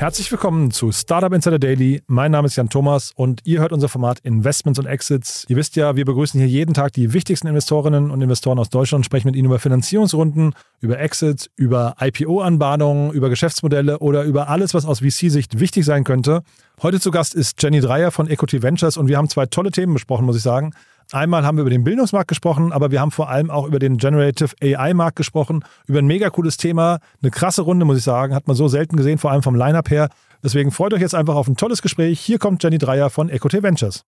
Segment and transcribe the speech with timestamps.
[0.00, 2.00] Herzlich willkommen zu Startup Insider Daily.
[2.06, 5.44] Mein Name ist Jan Thomas und ihr hört unser Format Investments und Exits.
[5.50, 9.00] Ihr wisst ja, wir begrüßen hier jeden Tag die wichtigsten Investorinnen und Investoren aus Deutschland
[9.00, 14.72] und sprechen mit ihnen über Finanzierungsrunden, über Exits, über IPO-Anbahnungen, über Geschäftsmodelle oder über alles,
[14.72, 16.44] was aus VC-Sicht wichtig sein könnte.
[16.80, 19.92] Heute zu Gast ist Jenny Dreier von Equity Ventures und wir haben zwei tolle Themen
[19.92, 20.72] besprochen, muss ich sagen.
[21.12, 23.96] Einmal haben wir über den Bildungsmarkt gesprochen, aber wir haben vor allem auch über den
[23.96, 26.98] Generative AI-Markt gesprochen, über ein mega cooles Thema.
[27.20, 29.90] Eine krasse Runde, muss ich sagen, hat man so selten gesehen, vor allem vom Line-Up
[29.90, 30.08] her.
[30.42, 32.20] Deswegen freut euch jetzt einfach auf ein tolles Gespräch.
[32.20, 34.04] Hier kommt Jenny Dreier von Ecote Ventures.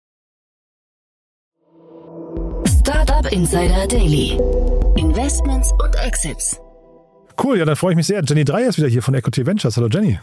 [2.66, 4.38] Startup Insider Daily.
[4.96, 6.60] Investments und Exits.
[7.42, 8.22] Cool, ja, dann freue ich mich sehr.
[8.22, 9.76] Jenny Dreier ist wieder hier von Ecote Ventures.
[9.76, 10.18] Hallo Jenny.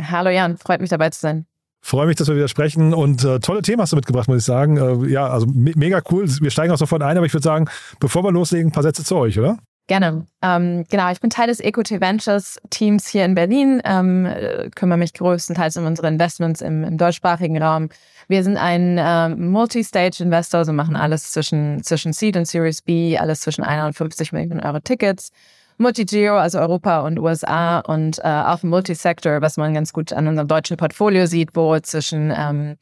[0.00, 1.46] Hallo Jan, freut mich dabei zu sein.
[1.86, 4.44] Freue mich, dass wir wieder sprechen und äh, tolle Themen hast du mitgebracht, muss ich
[4.44, 4.76] sagen.
[4.76, 6.26] Äh, ja, also me mega cool.
[6.40, 7.68] Wir steigen auch sofort ein, aber ich würde sagen,
[8.00, 9.58] bevor wir loslegen, ein paar Sätze zu euch, oder?
[9.86, 10.26] Gerne.
[10.42, 14.26] Ähm, genau, ich bin Teil des Equity Ventures Teams hier in Berlin, ähm,
[14.74, 17.88] kümmere mich größtenteils um unsere Investments im, im deutschsprachigen Raum.
[18.26, 23.42] Wir sind ein ähm, Multi-Stage-Investor, also machen alles zwischen, zwischen Seed und Series B, alles
[23.42, 25.30] zwischen 51 Millionen Euro Tickets.
[25.78, 30.48] Multi-Geo, also Europa und USA und äh, auch Multi-Sector, was man ganz gut an unserem
[30.48, 32.76] deutschen Portfolio sieht, wo zwischen ähm,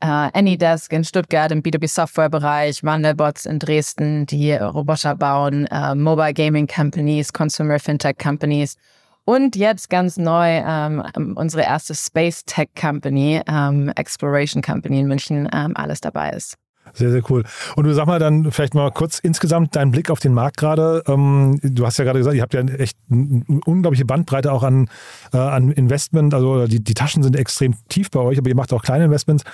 [0.00, 6.66] äh, Anydesk in Stuttgart im B2B-Software-Bereich, Wandelbots in Dresden, die Roboter bauen, äh, Mobile Gaming
[6.66, 8.76] Companies, Consumer Fintech Companies
[9.24, 15.48] und jetzt ganz neu ähm, unsere erste Space Tech Company, ähm, Exploration Company in München,
[15.52, 16.56] ähm, alles dabei ist.
[16.92, 17.44] Sehr, sehr cool.
[17.76, 21.02] Und du sag mal dann vielleicht mal kurz insgesamt deinen Blick auf den Markt gerade.
[21.06, 24.88] Ähm, du hast ja gerade gesagt, ihr habt ja echt eine unglaubliche Bandbreite auch an,
[25.32, 26.34] äh, an Investment.
[26.34, 29.44] Also die, die Taschen sind extrem tief bei euch, aber ihr macht auch kleine Investments.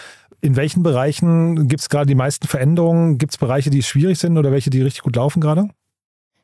[0.41, 3.19] In welchen Bereichen gibt es gerade die meisten Veränderungen?
[3.19, 5.69] Gibt es Bereiche, die schwierig sind oder welche, die richtig gut laufen gerade?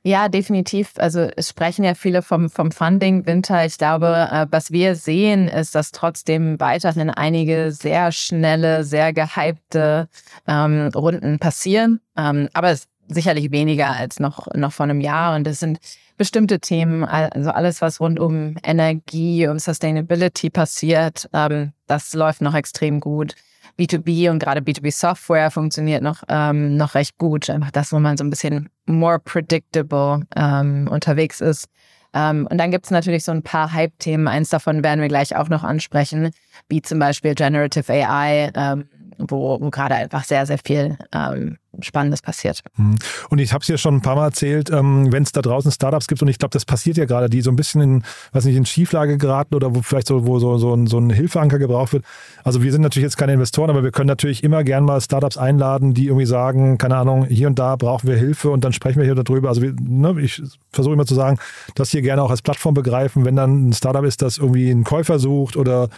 [0.03, 0.93] Ja, definitiv.
[0.97, 3.67] Also es sprechen ja viele vom, vom Funding Winter.
[3.67, 10.09] Ich glaube, äh, was wir sehen, ist, dass trotzdem weiterhin einige sehr schnelle, sehr gehypte
[10.47, 12.01] ähm, Runden passieren.
[12.17, 15.37] Ähm, aber es sicherlich weniger als noch, noch vor einem Jahr.
[15.37, 15.79] Und es sind
[16.17, 22.55] bestimmte Themen, also alles, was rund um Energie, um Sustainability passiert, ähm, das läuft noch
[22.55, 23.35] extrem gut.
[23.81, 27.49] B2B und gerade B2B-Software funktioniert noch, ähm, noch recht gut.
[27.49, 31.69] Einfach das, wo man so ein bisschen more predictable ähm, unterwegs ist.
[32.13, 34.29] Ähm, und dann gibt es natürlich so ein paar Hype-Themen.
[34.29, 36.31] Eins davon werden wir gleich auch noch ansprechen,
[36.69, 38.89] wie zum Beispiel Generative AI, ähm,
[39.29, 42.63] wo, gerade einfach sehr, sehr viel ähm, Spannendes passiert.
[42.77, 42.97] Mhm.
[43.29, 45.71] Und ich habe es ja schon ein paar Mal erzählt, ähm, wenn es da draußen
[45.71, 48.45] Startups gibt, und ich glaube, das passiert ja gerade, die so ein bisschen in, weiß
[48.45, 51.59] nicht, in Schieflage geraten oder wo vielleicht so, wo so, so, ein, so ein Hilfeanker
[51.59, 52.05] gebraucht wird.
[52.43, 55.37] Also wir sind natürlich jetzt keine Investoren, aber wir können natürlich immer gern mal Startups
[55.37, 58.99] einladen, die irgendwie sagen, keine Ahnung, hier und da brauchen wir Hilfe und dann sprechen
[58.99, 59.49] wir hier darüber.
[59.49, 60.43] Also wir, ne, ich
[60.73, 61.39] versuche immer zu sagen,
[61.77, 64.85] dass hier gerne auch als Plattform begreifen, wenn dann ein Startup ist, das irgendwie einen
[64.85, 65.89] Käufer sucht oder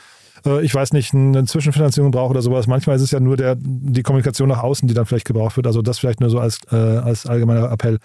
[0.47, 2.67] äh, ich weiß nicht, eine Zwischenfinanzierung braucht oder sowas.
[2.67, 5.67] Manchmal ist es ja nur der, die Kommunikation nach außen, die dann vielleicht gebraucht wird.
[5.67, 7.99] Also das vielleicht nur so als, äh, als allgemeiner Appell.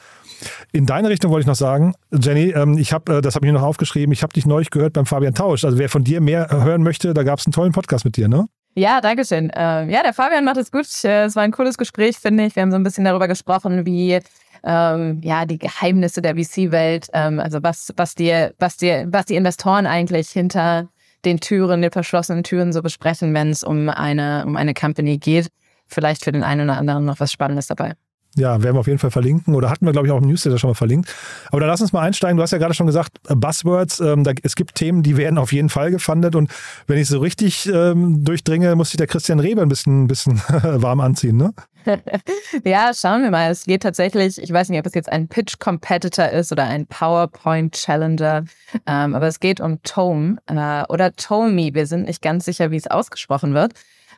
[0.71, 3.51] In deine Richtung wollte ich noch sagen, Jenny, ähm, ich habe, äh, das habe ich
[3.51, 5.65] mir noch aufgeschrieben, ich habe dich neulich gehört beim Fabian Tausch.
[5.65, 8.27] Also wer von dir mehr hören möchte, da gab es einen tollen Podcast mit dir,
[8.27, 8.47] ne?
[8.75, 9.49] Ja, danke schön.
[9.49, 10.85] Äh, ja, der Fabian macht es gut.
[11.03, 12.55] Äh, es war ein cooles Gespräch, finde ich.
[12.55, 14.19] Wir haben so ein bisschen darüber gesprochen, wie
[14.63, 19.35] ähm, ja die Geheimnisse der VC-Welt, ähm, also was, was dir, was dir, was die
[19.35, 20.89] Investoren eigentlich hinter
[21.27, 25.49] den Türen, den verschlossenen Türen so besprechen, wenn es um eine, um eine Company geht.
[25.87, 27.93] Vielleicht für den einen oder anderen noch was Spannendes dabei.
[28.35, 30.59] Ja, werden wir auf jeden Fall verlinken oder hatten wir, glaube ich, auch im Newsletter
[30.59, 31.13] schon mal verlinkt.
[31.47, 32.37] Aber dann lass uns mal einsteigen.
[32.37, 35.39] Du hast ja gerade schon gesagt, äh, Buzzwords, ähm, da, es gibt Themen, die werden
[35.39, 36.51] auf jeden Fall gefundet und
[36.85, 40.99] wenn ich so richtig ähm, durchdringe, muss sich der Christian Reber ein bisschen, bisschen warm
[40.99, 41.53] anziehen, ne?
[42.63, 43.51] ja, schauen wir mal.
[43.51, 48.45] Es geht tatsächlich, ich weiß nicht, ob es jetzt ein Pitch-Competitor ist oder ein PowerPoint-Challenger,
[48.85, 51.73] ähm, aber es geht um Tome äh, oder Tome.
[51.73, 53.73] Wir sind nicht ganz sicher, wie es ausgesprochen wird.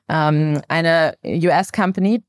[0.08, 2.24] Ähm, eine US-Company,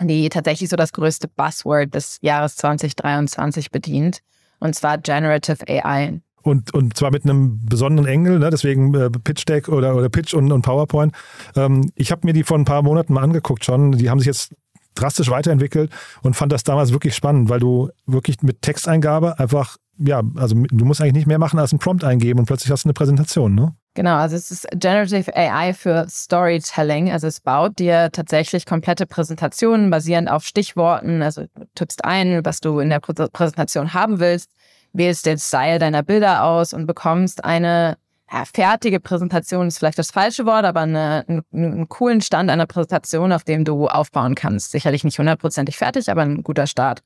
[0.00, 4.20] die tatsächlich so das größte Buzzword des Jahres 2023 bedient,
[4.58, 6.20] und zwar Generative AI.
[6.42, 8.48] Und, und zwar mit einem besonderen Engel, ne?
[8.48, 11.14] deswegen äh, Pitch Deck oder, oder Pitch und, und PowerPoint.
[11.54, 13.92] Ähm, ich habe mir die vor ein paar Monaten mal angeguckt schon.
[13.92, 14.54] Die haben sich jetzt
[15.00, 15.90] drastisch weiterentwickelt
[16.22, 20.84] und fand das damals wirklich spannend, weil du wirklich mit Texteingabe einfach, ja, also du
[20.84, 23.54] musst eigentlich nicht mehr machen als einen Prompt eingeben und plötzlich hast du eine Präsentation,
[23.54, 23.74] ne?
[23.94, 27.10] Genau, also es ist Generative AI für Storytelling.
[27.10, 31.22] Also es baut dir tatsächlich komplette Präsentationen basierend auf Stichworten.
[31.22, 34.52] Also du tippst ein, was du in der Präsentation haben willst,
[34.92, 37.96] wählst den Style deiner Bilder aus und bekommst eine
[38.32, 42.66] ja, fertige Präsentation ist vielleicht das falsche Wort, aber eine, einen, einen coolen Stand einer
[42.66, 44.70] Präsentation, auf dem du aufbauen kannst.
[44.70, 47.00] Sicherlich nicht hundertprozentig fertig, aber ein guter Start.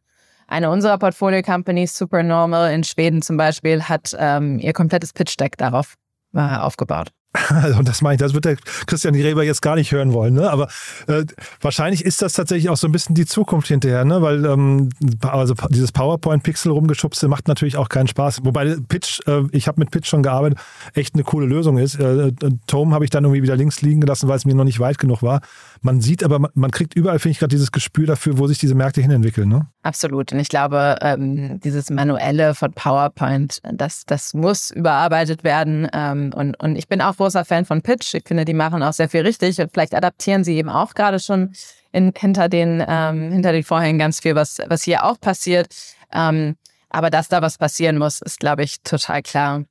[0.47, 5.95] Eine unserer Portfolio-Companies, Supernormal in Schweden zum Beispiel, hat ähm, ihr komplettes Pitch-Deck darauf
[6.35, 7.09] äh, aufgebaut.
[7.49, 10.51] Also, das meine ich, das wird der Christian Gräber jetzt gar nicht hören wollen, ne?
[10.51, 10.69] Aber
[11.09, 11.25] äh,
[11.61, 14.23] wahrscheinlich ist das tatsächlich auch so ein bisschen die Zukunft hinterher, ne?
[14.23, 14.91] Weil ähm,
[15.21, 18.45] also dieses PowerPoint-Pixel rumgeschubste macht natürlich auch keinen Spaß.
[18.45, 20.59] Wobei Pitch, äh, ich habe mit Pitch schon gearbeitet,
[20.95, 21.99] echt eine coole Lösung ist.
[21.99, 22.33] Äh, äh
[22.67, 24.99] Tome habe ich dann irgendwie wieder links liegen gelassen, weil es mir noch nicht weit
[24.99, 25.41] genug war.
[25.83, 28.75] Man sieht aber, man kriegt überall, finde ich, gerade dieses Gespür dafür, wo sich diese
[28.75, 29.67] Märkte hinentwickeln, ne?
[29.83, 30.33] Absolut.
[30.33, 35.87] Und ich glaube, ähm, dieses Manuelle von PowerPoint, das, das muss überarbeitet werden.
[35.93, 38.13] Ähm, und, und ich bin auch großer Fan von Pitch.
[38.15, 41.19] Ich finde, die machen auch sehr viel richtig und vielleicht adaptieren sie eben auch gerade
[41.19, 41.55] schon
[41.91, 45.69] in, hinter, den, ähm, hinter den Vorhängen ganz viel, was, was hier auch passiert.
[46.13, 46.57] Ähm,
[46.91, 49.65] aber dass da was passieren muss, ist, glaube ich, total klar.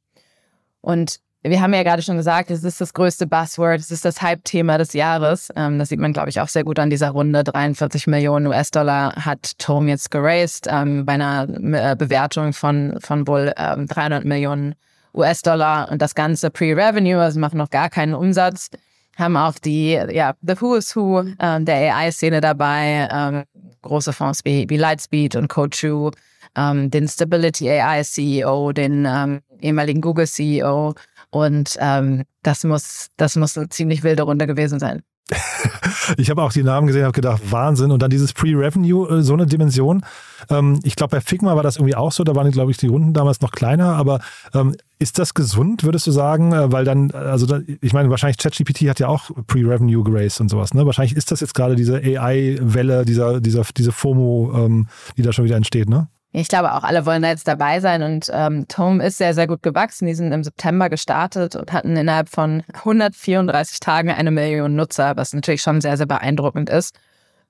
[0.81, 4.21] Und wir haben ja gerade schon gesagt, es ist das größte Buzzword, es ist das
[4.21, 5.49] Hype-Thema des Jahres.
[5.55, 7.43] Ähm, das sieht man, glaube ich, auch sehr gut an dieser Runde.
[7.43, 13.53] 43 Millionen US-Dollar hat Tom jetzt geraced ähm, bei einer äh, Bewertung von, von wohl
[13.57, 14.73] ähm, 300 Millionen
[15.13, 18.69] US-Dollar und das Ganze Pre-Revenue, also machen noch gar keinen Umsatz.
[19.17, 23.43] Haben auch die, ja, The Who is Who ähm, der AI-Szene dabei, ähm,
[23.83, 26.11] große Fonds wie, wie Lightspeed und Cochu,
[26.55, 30.95] ähm, den Stability AI CEO, den ähm, ehemaligen Google CEO
[31.29, 35.03] und ähm, das muss, das muss eine ziemlich wilde Runde gewesen sein.
[36.17, 37.91] ich habe auch die Namen gesehen, habe gedacht, Wahnsinn.
[37.91, 40.03] Und dann dieses Pre-Revenue, äh, so eine Dimension.
[40.49, 42.23] Ähm, ich glaube, bei Figma war das irgendwie auch so.
[42.23, 43.95] Da waren, glaube ich, die Runden damals noch kleiner.
[43.95, 44.19] Aber
[44.53, 46.53] ähm, ist das gesund, würdest du sagen?
[46.53, 50.49] Äh, weil dann, also da, ich meine, wahrscheinlich ChatGPT hat ja auch Pre-Revenue geraced und
[50.49, 50.73] sowas.
[50.73, 50.85] Ne?
[50.85, 55.45] Wahrscheinlich ist das jetzt gerade diese AI-Welle, dieser, dieser, diese FOMO, ähm, die da schon
[55.45, 56.07] wieder entsteht, ne?
[56.35, 59.45] Ich glaube auch, alle wollen da jetzt dabei sein und ähm, Tom ist sehr, sehr
[59.45, 60.07] gut gewachsen.
[60.07, 65.33] Die sind im September gestartet und hatten innerhalb von 134 Tagen eine Million Nutzer, was
[65.33, 66.97] natürlich schon sehr, sehr beeindruckend ist.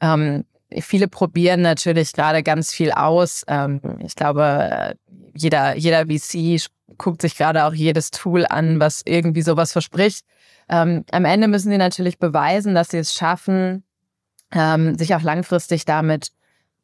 [0.02, 0.44] Ähm,
[0.82, 3.46] viele probieren natürlich gerade ganz viel aus.
[3.48, 4.96] Ähm, ich glaube,
[5.34, 10.26] jeder, jeder VC guckt sich gerade auch jedes Tool an, was irgendwie sowas verspricht.
[10.68, 13.86] Ähm, am Ende müssen sie natürlich beweisen, dass sie es schaffen,
[14.52, 16.34] ähm, sich auch langfristig damit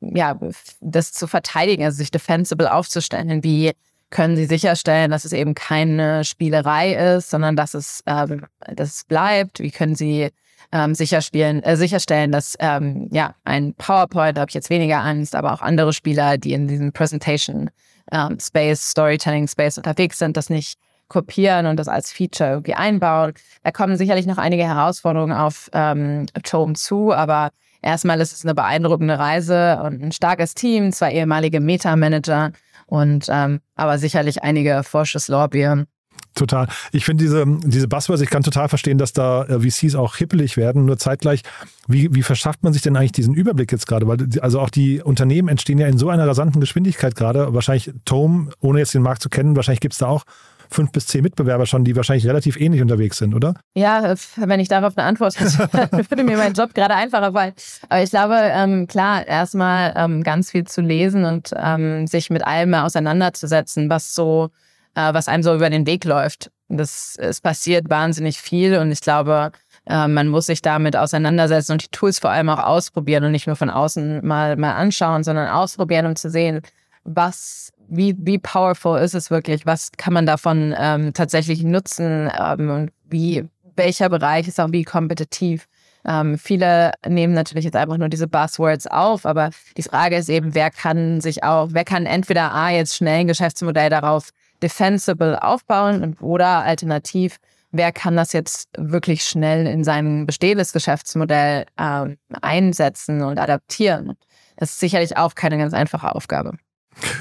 [0.01, 0.37] ja,
[0.81, 3.43] das zu verteidigen, also sich defensible aufzustellen.
[3.43, 3.73] Wie
[4.09, 9.03] können sie sicherstellen, dass es eben keine Spielerei ist, sondern dass es, ähm, dass es
[9.05, 9.59] bleibt?
[9.59, 10.29] Wie können sie
[10.71, 15.35] ähm, sicherspielen, äh, sicherstellen, dass ähm, ja ein PowerPoint, da habe ich jetzt weniger Angst,
[15.35, 17.69] aber auch andere Spieler, die in diesem Presentation
[18.11, 23.33] ähm, Space, Storytelling Space unterwegs sind, das nicht kopieren und das als Feature irgendwie einbauen.
[23.63, 27.49] Da kommen sicherlich noch einige Herausforderungen auf ähm, Tome zu, aber
[27.81, 32.51] Erstmal ist es eine beeindruckende Reise und ein starkes Team, zwei ehemalige Meta-Manager
[32.87, 35.87] und ähm, aber sicherlich einige Vorschusslorbeeren.
[36.35, 36.67] Total.
[36.91, 40.57] Ich finde diese, diese Buzzwords, ich kann total verstehen, dass da äh, VCs auch hippelig
[40.57, 40.85] werden.
[40.85, 41.41] Nur zeitgleich,
[41.87, 44.07] wie, wie verschafft man sich denn eigentlich diesen Überblick jetzt gerade?
[44.07, 47.53] Weil also auch die Unternehmen entstehen ja in so einer rasanten Geschwindigkeit gerade.
[47.53, 50.23] Wahrscheinlich Tome, ohne jetzt den Markt zu kennen, wahrscheinlich gibt es da auch
[50.69, 53.55] fünf bis zehn Mitbewerber schon, die wahrscheinlich relativ ähnlich unterwegs sind, oder?
[53.73, 55.69] Ja, wenn ich darauf eine Antwort hätte,
[56.09, 57.53] würde mir mein Job gerade einfacher fallen.
[57.89, 62.45] Aber ich glaube, ähm, klar, erstmal ähm, ganz viel zu lesen und ähm, sich mit
[62.45, 64.49] allem auseinanderzusetzen, was so,
[64.95, 66.51] äh, was einem so über den Weg läuft.
[66.67, 69.51] Das, es passiert wahnsinnig viel und ich glaube,
[69.87, 73.47] äh, man muss sich damit auseinandersetzen und die Tools vor allem auch ausprobieren und nicht
[73.47, 76.61] nur von außen mal, mal anschauen, sondern ausprobieren, um zu sehen,
[77.03, 79.65] was wie, wie powerful ist es wirklich?
[79.65, 82.29] Was kann man davon ähm, tatsächlich nutzen?
[82.39, 85.67] Ähm, und wie, welcher Bereich ist auch wie kompetitiv?
[86.05, 90.55] Ähm, viele nehmen natürlich jetzt einfach nur diese Buzzwords auf, aber die Frage ist eben,
[90.55, 94.29] wer kann sich auch, wer kann entweder A, jetzt schnell ein Geschäftsmodell darauf
[94.61, 97.37] defensible aufbauen oder alternativ,
[97.71, 104.15] wer kann das jetzt wirklich schnell in sein bestehendes Geschäftsmodell ähm, einsetzen und adaptieren?
[104.55, 106.57] Das ist sicherlich auch keine ganz einfache Aufgabe.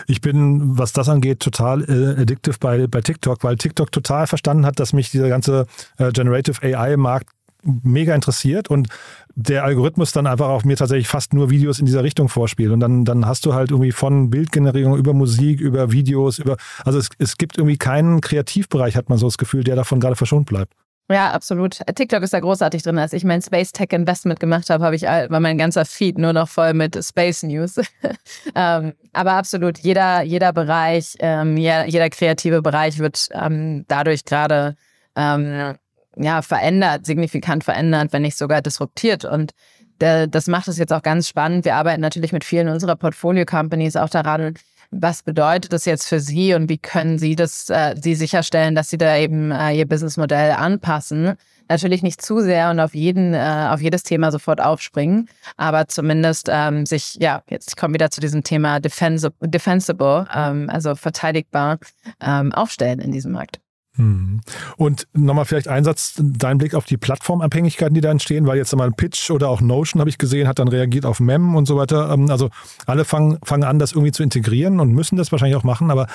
[0.06, 4.66] Ich bin, was das angeht, total äh, addictive bei, bei TikTok, weil TikTok total verstanden
[4.66, 5.66] hat, dass mich dieser ganze
[5.98, 7.28] äh, Generative AI-Markt
[7.62, 8.88] mega interessiert und
[9.34, 12.72] der Algorithmus dann einfach auch mir tatsächlich fast nur Videos in dieser Richtung vorspielt.
[12.72, 16.98] Und dann, dann hast du halt irgendwie von Bildgenerierung über Musik, über Videos, über, also
[16.98, 20.46] es, es gibt irgendwie keinen Kreativbereich, hat man so das Gefühl, der davon gerade verschont
[20.46, 20.72] bleibt.
[21.10, 21.80] Ja, absolut.
[21.94, 22.98] TikTok ist da großartig drin.
[22.98, 26.34] Als ich mein Space Tech Investment gemacht habe, habe ich war mein ganzer Feed nur
[26.34, 27.76] noch voll mit Space News.
[28.54, 34.76] ähm, aber absolut, jeder, jeder Bereich, ähm, jeder, jeder, kreative Bereich wird ähm, dadurch gerade
[35.16, 35.76] ähm,
[36.16, 39.24] ja, verändert, signifikant verändert, wenn nicht sogar disruptiert.
[39.24, 39.52] Und
[40.02, 41.64] der, das macht es jetzt auch ganz spannend.
[41.64, 44.54] Wir arbeiten natürlich mit vielen unserer Portfolio-Companies auch daran,
[44.90, 48.88] was bedeutet das jetzt für Sie und wie können Sie das, äh, Sie sicherstellen, dass
[48.88, 51.34] Sie da eben äh, Ihr Businessmodell anpassen?
[51.68, 55.28] Natürlich nicht zu sehr und auf jeden, äh, auf jedes Thema sofort aufspringen,
[55.58, 60.94] aber zumindest ähm, sich, ja, jetzt kommen wieder zu diesem Thema defensible, defensible ähm, also
[60.94, 61.78] verteidigbar
[62.20, 63.60] ähm, aufstellen in diesem Markt.
[63.98, 64.40] Hm.
[64.76, 68.72] Und nochmal vielleicht ein Satz, dein Blick auf die Plattformabhängigkeiten, die da entstehen, weil jetzt
[68.72, 71.76] einmal Pitch oder auch Notion, habe ich gesehen, hat dann reagiert auf MEM und so
[71.76, 72.10] weiter.
[72.12, 72.48] Ähm, also
[72.86, 76.06] alle fangen, fangen an, das irgendwie zu integrieren und müssen das wahrscheinlich auch machen, aber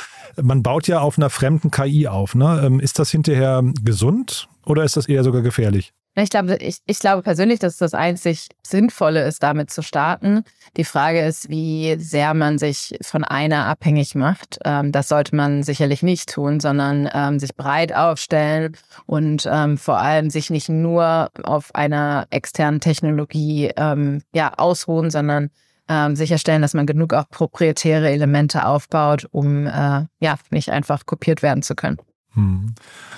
[0.41, 2.35] man baut ja auf einer fremden KI auf.
[2.35, 2.61] Ne?
[2.65, 5.93] Ähm, ist das hinterher gesund oder ist das eher sogar gefährlich?
[6.15, 10.43] Ich glaube, ich, ich glaube persönlich, dass das einzig Sinnvolle ist, damit zu starten.
[10.77, 14.59] Die Frage ist, wie sehr man sich von einer abhängig macht.
[14.63, 18.77] Ähm, das sollte man sicherlich nicht tun, sondern ähm, sich breit aufstellen
[19.07, 25.49] und ähm, vor allem sich nicht nur auf einer externen Technologie ähm, ja, ausruhen, sondern
[25.89, 31.41] ähm, sicherstellen, dass man genug auch proprietäre Elemente aufbaut, um äh, ja nicht einfach kopiert
[31.41, 31.97] werden zu können.
[32.35, 32.73] Hm.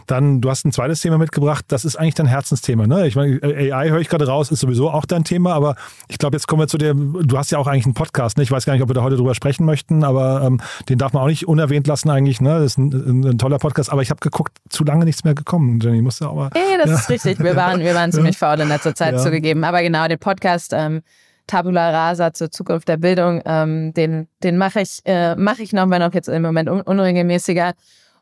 [0.08, 2.86] Dann, du hast ein zweites Thema mitgebracht, das ist eigentlich dein Herzensthema.
[2.86, 3.08] Ne?
[3.08, 5.76] Ich meine, AI höre ich gerade raus, ist sowieso auch dein Thema, aber
[6.10, 8.44] ich glaube, jetzt kommen wir zu der, du hast ja auch eigentlich einen Podcast, ne?
[8.44, 11.14] ich weiß gar nicht, ob wir da heute drüber sprechen möchten, aber ähm, den darf
[11.14, 12.60] man auch nicht unerwähnt lassen eigentlich, ne?
[12.60, 15.80] das ist ein, ein toller Podcast, aber ich habe geguckt, zu lange nichts mehr gekommen,
[15.80, 16.50] Jenny, musst du auch mal...
[16.54, 16.96] Ja, das ja.
[16.98, 19.20] ist richtig, wir waren, wir waren ziemlich faul in letzter Zeit ja.
[19.20, 20.74] zugegeben, aber genau, den Podcast...
[20.74, 21.02] Ähm,
[21.48, 25.88] Tabula Rasa zur Zukunft der Bildung, ähm, den, den mache ich, äh, mach ich noch,
[25.92, 27.74] wenn auch jetzt im Moment un unregelmäßiger.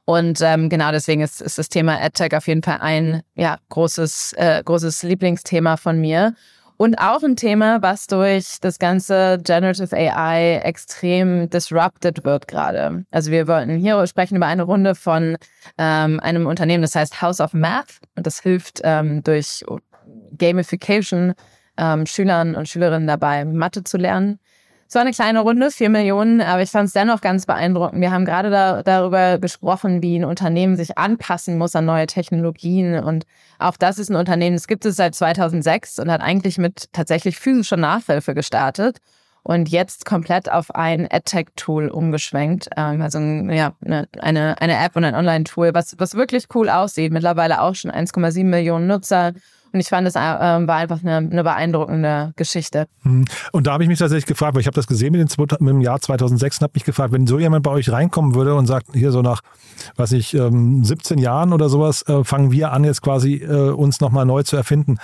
[0.05, 4.33] Und ähm, genau deswegen ist, ist das Thema AdTech auf jeden Fall ein ja, großes,
[4.35, 6.35] äh, großes Lieblingsthema von mir.
[6.75, 13.05] Und auch ein Thema, was durch das ganze Generative AI extrem disrupted wird gerade.
[13.11, 15.37] Also wir wollten hier sprechen über eine Runde von
[15.77, 17.99] ähm, einem Unternehmen, das heißt House of Math.
[18.17, 19.63] Und das hilft ähm, durch
[20.37, 21.33] Gamification
[21.77, 24.39] ähm, Schülern und Schülerinnen dabei, Mathe zu lernen.
[24.93, 27.99] Es war eine kleine Runde, vier Millionen, aber ich fand es dennoch ganz beeindruckend.
[27.99, 33.03] Wir haben gerade da, darüber gesprochen, wie ein Unternehmen sich anpassen muss an neue Technologien.
[33.03, 33.25] Und
[33.57, 37.39] auch das ist ein Unternehmen, das gibt es seit 2006 und hat eigentlich mit tatsächlich
[37.39, 38.99] physischer Nachhilfe gestartet
[39.41, 42.69] und jetzt komplett auf ein AdTech-Tool umgeschwenkt.
[42.77, 47.11] Ähm, also ja, eine, eine App und ein Online-Tool, was, was wirklich cool aussieht.
[47.11, 49.33] Mittlerweile auch schon 1,7 Millionen Nutzer
[49.73, 52.85] und ich fand, es äh, war einfach eine, eine, beeindruckende Geschichte.
[53.01, 53.25] Hm.
[53.51, 55.69] Und da habe ich mich tatsächlich gefragt, weil ich habe das gesehen mit, den, mit,
[55.69, 58.67] dem Jahr 2006 und habe mich gefragt, wenn so jemand bei euch reinkommen würde und
[58.67, 59.41] sagt, hier so nach,
[59.95, 63.99] was ich, 17 ähm, Jahren oder sowas, äh, fangen wir an, jetzt quasi äh, uns
[63.99, 64.97] nochmal neu zu erfinden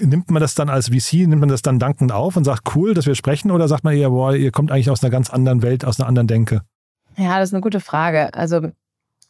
[0.00, 2.94] nimmt man das dann als VC, nimmt man das dann dankend auf und sagt, cool,
[2.94, 5.60] dass wir sprechen, oder sagt man eher, boah, ihr kommt eigentlich aus einer ganz anderen
[5.60, 6.62] Welt, aus einer anderen Denke?
[7.16, 8.32] Ja, das ist eine gute Frage.
[8.32, 8.70] Also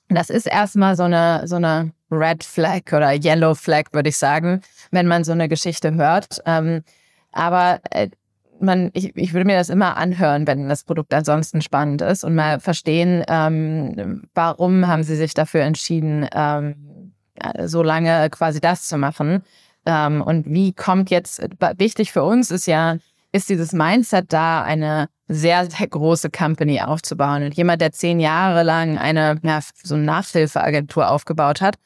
[0.09, 4.63] das ist erstmal so eine, so eine Red Flag oder Yellow Flag, würde ich sagen,
[4.91, 6.41] wenn man so eine Geschichte hört.
[6.47, 6.83] Ähm,
[7.33, 8.09] aber äh,
[8.61, 12.35] man, ich, ich würde mir das immer anhören, wenn das Produkt ansonsten spannend ist und
[12.35, 17.13] mal verstehen, ähm, warum haben sie sich dafür entschieden, ähm,
[17.65, 19.43] so lange quasi das zu machen.
[19.87, 21.41] Ähm, und wie kommt jetzt,
[21.77, 22.97] wichtig für uns ist ja,
[23.33, 27.45] ist dieses Mindset da, eine sehr, sehr große Company aufzubauen.
[27.45, 31.77] Und jemand, der zehn Jahre lang eine, ja, so eine Nachhilfeagentur aufgebaut hat,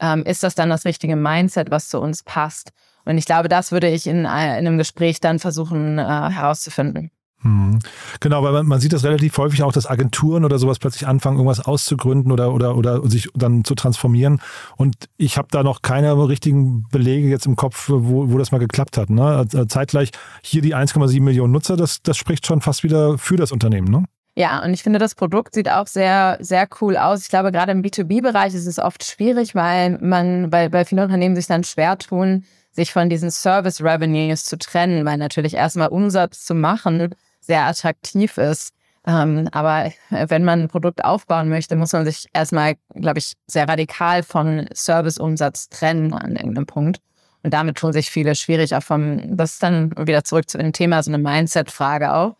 [0.00, 2.72] ähm, ist das dann das richtige Mindset, was zu uns passt?
[3.04, 7.10] Und ich glaube, das würde ich in, äh, in einem Gespräch dann versuchen äh, herauszufinden.
[7.42, 7.78] Hm.
[8.20, 11.38] Genau, weil man, man, sieht das relativ häufig auch, dass Agenturen oder sowas plötzlich anfangen,
[11.38, 14.42] irgendwas auszugründen oder, oder, oder sich dann zu transformieren.
[14.76, 18.58] Und ich habe da noch keine richtigen Belege jetzt im Kopf, wo, wo das mal
[18.58, 19.08] geklappt hat.
[19.08, 19.24] Ne?
[19.24, 20.10] Also zeitgleich
[20.42, 23.90] hier die 1,7 Millionen Nutzer, das, das spricht schon fast wieder für das Unternehmen.
[23.90, 24.04] Ne?
[24.36, 27.22] Ja, und ich finde, das Produkt sieht auch sehr, sehr cool aus.
[27.22, 31.36] Ich glaube, gerade im B2B-Bereich ist es oft schwierig, weil man, weil, weil viele Unternehmen
[31.36, 36.44] sich dann schwer tun, sich von diesen Service Revenues zu trennen, weil natürlich erstmal Umsatz
[36.44, 38.74] zu machen sehr attraktiv ist.
[39.06, 43.68] Ähm, aber wenn man ein Produkt aufbauen möchte, muss man sich erstmal, glaube ich, sehr
[43.68, 47.00] radikal von Serviceumsatz trennen an irgendeinem Punkt.
[47.42, 50.72] Und damit tun sich viele schwierig, auch vom, das ist dann wieder zurück zu dem
[50.72, 52.36] Thema, so eine Mindset-Frage auch.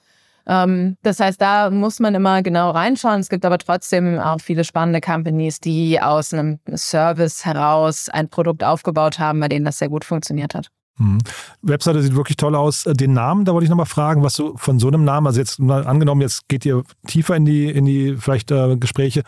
[0.46, 3.20] Ähm, das heißt, da muss man immer genau reinschauen.
[3.20, 8.64] Es gibt aber trotzdem auch viele spannende Companies, die aus einem Service heraus ein Produkt
[8.64, 10.70] aufgebaut haben, bei denen das sehr gut funktioniert hat.
[11.00, 11.18] Mhm.
[11.62, 12.86] Webseite sieht wirklich toll aus.
[12.86, 15.40] Äh, den Namen, da wollte ich nochmal fragen, was du von so einem Namen, also
[15.40, 19.22] jetzt mal angenommen, jetzt geht ihr tiefer in die, in die vielleicht äh, Gespräche.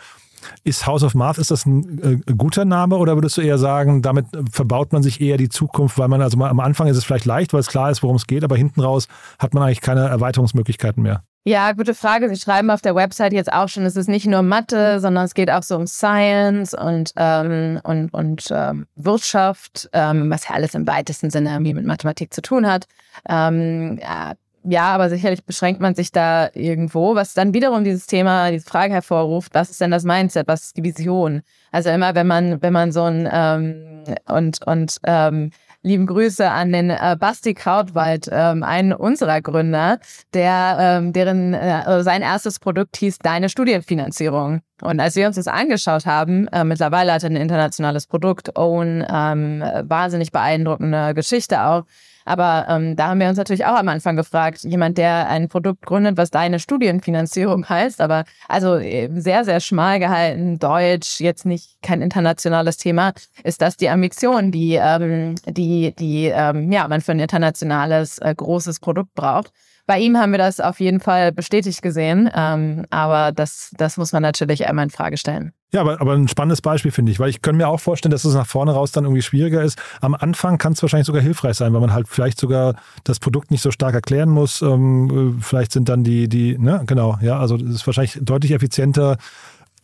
[0.63, 4.01] Ist House of Math, ist das ein äh, guter Name oder würdest du eher sagen,
[4.01, 7.03] damit verbaut man sich eher die Zukunft, weil man, also mal, am Anfang ist es
[7.03, 9.07] vielleicht leicht, weil es klar ist, worum es geht, aber hinten raus
[9.39, 11.23] hat man eigentlich keine Erweiterungsmöglichkeiten mehr?
[11.45, 12.29] Ja, gute Frage.
[12.29, 15.33] Sie schreiben auf der Website jetzt auch schon, es ist nicht nur Mathe, sondern es
[15.33, 20.73] geht auch so um Science und, ähm, und, und ähm, Wirtschaft, ähm, was ja alles
[20.73, 22.85] im weitesten Sinne irgendwie mit Mathematik zu tun hat.
[23.27, 28.51] Ähm, ja, ja, aber sicherlich beschränkt man sich da irgendwo, was dann wiederum dieses Thema,
[28.51, 31.41] diese Frage hervorruft, was ist denn das Mindset, was ist die Vision?
[31.71, 35.51] Also immer, wenn man, wenn man so ein ähm, und, und ähm,
[35.81, 39.99] lieben Grüße an den äh, Basti Krautwald, ähm, einen unserer Gründer,
[40.33, 44.61] der ähm, deren äh, sein erstes Produkt hieß Deine Studienfinanzierung.
[44.81, 49.05] Und als wir uns das angeschaut haben, äh, mittlerweile hat er ein internationales Produkt, Own,
[49.09, 51.83] ähm, wahnsinnig beeindruckende Geschichte auch.
[52.25, 55.85] Aber ähm, da haben wir uns natürlich auch am Anfang gefragt, jemand, der ein Produkt
[55.85, 61.81] gründet, was deine Studienfinanzierung heißt, aber also äh, sehr, sehr schmal gehalten, Deutsch, jetzt nicht
[61.81, 63.13] kein internationales Thema,
[63.43, 68.33] ist das die Ambition, die, ähm, die, die ähm, ja, man für ein internationales, äh,
[68.35, 69.51] großes Produkt braucht.
[69.85, 74.13] Bei ihm haben wir das auf jeden Fall bestätigt gesehen, ähm, aber das, das muss
[74.13, 75.51] man natürlich einmal in Frage stellen.
[75.73, 78.23] Ja, aber, aber ein spannendes Beispiel finde ich, weil ich könnte mir auch vorstellen, dass
[78.23, 79.81] es nach vorne raus dann irgendwie schwieriger ist.
[80.01, 83.49] Am Anfang kann es wahrscheinlich sogar hilfreich sein, weil man halt vielleicht sogar das Produkt
[83.49, 84.61] nicht so stark erklären muss.
[84.61, 89.17] Ähm, vielleicht sind dann die, die, ne, genau, ja, also es ist wahrscheinlich deutlich effizienter,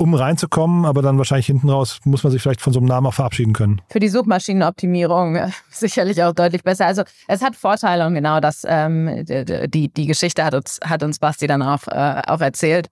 [0.02, 3.08] um reinzukommen, aber dann wahrscheinlich hinten raus muss man sich vielleicht von so einem Namen
[3.08, 3.82] auch verabschieden können.
[3.90, 6.86] Für die Suchmaschinenoptimierung äh, sicherlich auch deutlich besser.
[6.86, 11.20] Also es hat Vorteile und genau das, ähm, die, die Geschichte hat uns, hat uns
[11.20, 12.88] Basti dann auch, äh, auch erzählt.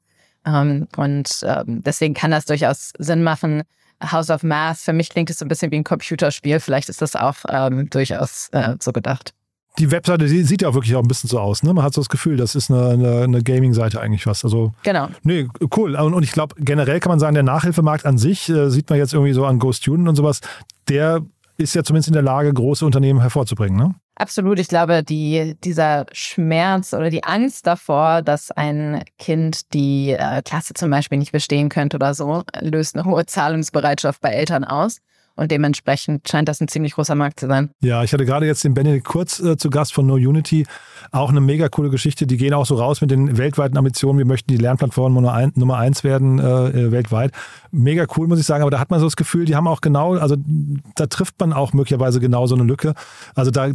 [0.46, 3.64] Ähm, und ähm, deswegen kann das durchaus Sinn machen.
[4.04, 6.60] House of Math, für mich klingt es so ein bisschen wie ein Computerspiel.
[6.60, 9.34] Vielleicht ist das auch ähm, durchaus äh, so gedacht
[9.78, 11.64] die Webseite sieht ja auch wirklich auch ein bisschen so aus.
[11.64, 11.74] Ne?
[11.74, 14.44] Man hat so das Gefühl, das ist eine, eine, eine Gaming-Seite eigentlich fast.
[14.44, 15.08] Also, genau.
[15.24, 15.96] Nee, cool.
[15.96, 18.98] Und, und ich glaube, generell kann man sagen, der Nachhilfemarkt an sich, äh, sieht man
[18.98, 20.42] jetzt irgendwie so an Go Student und sowas,
[20.90, 21.22] der
[21.58, 23.78] ist ja zumindest in der Lage, große Unternehmen hervorzubringen.
[23.78, 23.96] Ne?
[24.16, 24.60] Absolut.
[24.60, 30.74] Ich glaube, die, dieser Schmerz oder die Angst davor, dass ein Kind die äh, Klasse
[30.74, 35.00] zum Beispiel nicht bestehen könnte oder so, löst eine hohe Zahlungsbereitschaft bei Eltern aus.
[35.38, 37.70] Und dementsprechend scheint das ein ziemlich großer Markt zu sein.
[37.82, 40.66] Ja, ich hatte gerade jetzt den Benedikt Kurz äh, zu Gast von No Unity.
[41.12, 42.26] Auch eine mega coole Geschichte.
[42.26, 44.18] Die gehen auch so raus mit den weltweiten Ambitionen.
[44.18, 47.32] Wir möchten die Lernplattform Nummer, ein, Nummer eins werden äh, äh, weltweit.
[47.72, 48.64] Mega cool, muss ich sagen.
[48.64, 50.36] Aber da hat man so das Gefühl, die haben auch genau, also
[50.96, 52.96] da trifft man auch möglicherweise genau so eine Lücke.
[53.36, 53.70] Also da,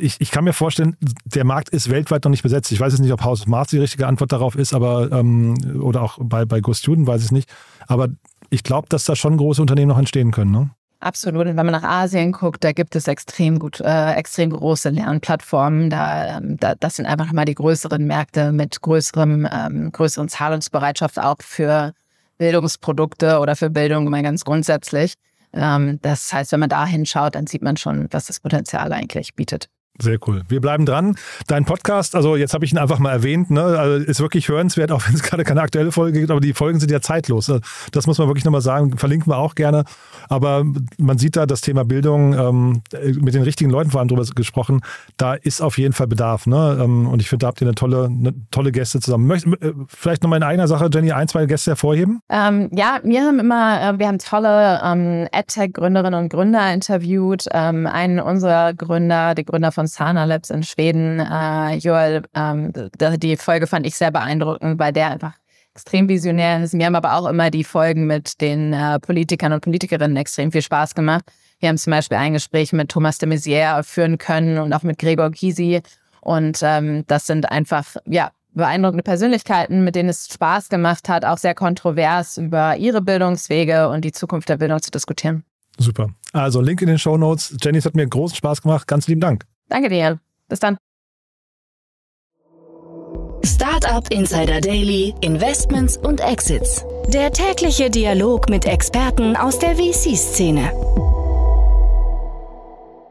[0.00, 2.72] ich, ich kann mir vorstellen, der Markt ist weltweit noch nicht besetzt.
[2.72, 5.54] Ich weiß jetzt nicht, ob House of Mars die richtige Antwort darauf ist, aber ähm,
[5.80, 7.52] oder auch bei, bei Go Student weiß ich es nicht.
[7.86, 8.08] Aber
[8.50, 10.50] ich glaube, dass da schon große Unternehmen noch entstehen können.
[10.50, 10.70] Ne?
[11.04, 11.46] Absolut.
[11.46, 15.90] Und wenn man nach Asien guckt, da gibt es extrem gut, äh, extrem große Lernplattformen.
[15.90, 21.18] Da, ähm, da, das sind einfach mal die größeren Märkte mit größerem, ähm, größeren Zahlungsbereitschaft
[21.18, 21.92] auch für
[22.38, 25.12] Bildungsprodukte oder für Bildung mal ganz grundsätzlich.
[25.52, 29.34] Ähm, das heißt, wenn man da hinschaut, dann sieht man schon, was das Potenzial eigentlich
[29.34, 29.68] bietet.
[30.00, 30.42] Sehr cool.
[30.48, 31.14] Wir bleiben dran.
[31.46, 34.90] Dein Podcast, also jetzt habe ich ihn einfach mal erwähnt, ne, also ist wirklich hörenswert,
[34.92, 37.46] auch wenn es gerade keine aktuelle Folge gibt, aber die Folgen sind ja zeitlos.
[37.48, 37.60] Ne?
[37.92, 39.84] Das muss man wirklich nochmal sagen, verlinken wir auch gerne.
[40.28, 40.64] Aber
[40.98, 42.82] man sieht da das Thema Bildung, ähm,
[43.20, 44.80] mit den richtigen Leuten vor allem drüber gesprochen,
[45.16, 46.46] da ist auf jeden Fall Bedarf.
[46.46, 46.78] Ne?
[46.82, 49.28] Ähm, und ich finde, da habt ihr eine tolle, eine tolle Gäste zusammen.
[49.28, 52.20] Möcht, äh, vielleicht nochmal in einer Sache, Jenny, ein, zwei Gäste hervorheben?
[52.30, 57.46] Ähm, ja, wir haben immer, äh, wir haben tolle ähm, AdTech-Gründerinnen und Gründer interviewt.
[57.52, 62.72] Ähm, einen unserer Gründer, der Gründer von von Sana Labs in Schweden, äh, Joel, ähm,
[63.18, 65.34] die Folge fand ich sehr beeindruckend, weil der einfach
[65.74, 66.74] extrem visionär ist.
[66.74, 70.62] Mir haben aber auch immer die Folgen mit den äh, Politikern und Politikerinnen extrem viel
[70.62, 71.24] Spaß gemacht.
[71.58, 74.98] Wir haben zum Beispiel ein Gespräch mit Thomas de Maizière führen können und auch mit
[74.98, 75.82] Gregor Gysi.
[76.20, 81.38] Und ähm, das sind einfach, ja, beeindruckende Persönlichkeiten, mit denen es Spaß gemacht hat, auch
[81.38, 85.44] sehr kontrovers über ihre Bildungswege und die Zukunft der Bildung zu diskutieren.
[85.76, 86.08] Super.
[86.32, 87.56] Also Link in den Show Notes.
[87.60, 88.86] Jenny, es hat mir großen Spaß gemacht.
[88.86, 89.44] Ganz lieben Dank.
[89.68, 90.20] Danke dir.
[90.48, 90.76] Bis dann.
[93.44, 96.84] Startup Insider Daily, Investments und Exits.
[97.08, 100.72] Der tägliche Dialog mit Experten aus der VC-Szene.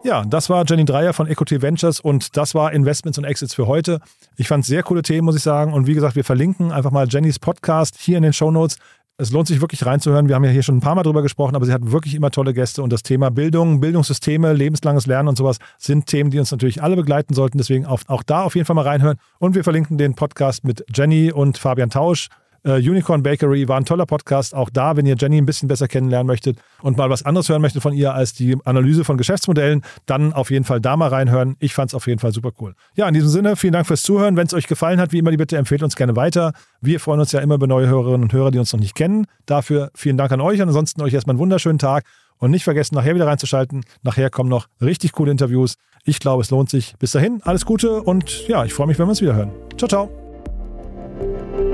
[0.04, 3.68] Ja, das war Jenny Dreier von Equity Ventures und das war Investments und Exits für
[3.68, 4.00] heute.
[4.36, 5.72] Ich fand es sehr coole Themen, muss ich sagen.
[5.72, 8.80] Und wie gesagt, wir verlinken einfach mal Jennys Podcast hier in den Show Notes
[9.17, 10.28] es lohnt sich wirklich reinzuhören.
[10.28, 12.32] Wir haben ja hier schon ein paar Mal drüber gesprochen, aber sie hat wirklich immer
[12.32, 16.52] tolle Gäste und das Thema Bildung, Bildungssysteme, lebenslanges Lernen und sowas sind Themen, die uns
[16.52, 17.58] natürlich alle begleiten sollten.
[17.58, 19.17] Deswegen auch, auch da auf jeden Fall mal reinhören.
[19.39, 22.30] Und wir verlinken den Podcast mit Jenny und Fabian Tausch.
[22.65, 24.56] Uh, Unicorn Bakery war ein toller Podcast.
[24.56, 27.62] Auch da, wenn ihr Jenny ein bisschen besser kennenlernen möchtet und mal was anderes hören
[27.62, 31.58] möchtet von ihr als die Analyse von Geschäftsmodellen, dann auf jeden Fall da mal reinhören.
[31.60, 32.73] Ich fand es auf jeden Fall super cool.
[32.95, 34.38] Ja, in diesem Sinne, vielen Dank fürs Zuhören.
[34.38, 36.54] Wenn es euch gefallen hat, wie immer, die bitte empfehlt uns gerne weiter.
[36.80, 39.26] Wir freuen uns ja immer über neue Hörerinnen und Hörer, die uns noch nicht kennen.
[39.45, 42.06] Dafür vielen Dank an euch ansonsten euch erstmal einen wunderschönen Tag.
[42.38, 43.86] Und nicht vergessen, nachher wieder reinzuschalten.
[44.02, 45.76] Nachher kommen noch richtig coole Interviews.
[46.04, 46.95] Ich glaube, es lohnt sich.
[46.99, 49.52] Bis dahin, alles Gute und ja, ich freue mich, wenn wir uns wieder hören.
[49.78, 51.72] Ciao, ciao.